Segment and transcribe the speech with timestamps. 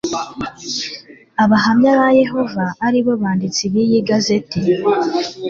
[1.43, 4.59] abahamya ba yehova ari bo banditsi b iyi gazeti